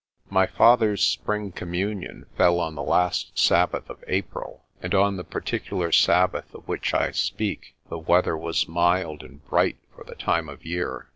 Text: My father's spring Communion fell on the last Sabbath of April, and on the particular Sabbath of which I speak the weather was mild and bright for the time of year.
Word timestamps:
My 0.31 0.47
father's 0.47 1.03
spring 1.03 1.51
Communion 1.51 2.25
fell 2.35 2.59
on 2.59 2.73
the 2.73 2.81
last 2.81 3.37
Sabbath 3.37 3.87
of 3.87 4.03
April, 4.07 4.63
and 4.81 4.95
on 4.95 5.15
the 5.15 5.23
particular 5.23 5.91
Sabbath 5.91 6.51
of 6.55 6.67
which 6.67 6.91
I 6.95 7.11
speak 7.11 7.75
the 7.87 7.99
weather 7.99 8.35
was 8.35 8.67
mild 8.67 9.21
and 9.21 9.45
bright 9.47 9.77
for 9.95 10.03
the 10.03 10.15
time 10.15 10.49
of 10.49 10.65
year. 10.65 11.07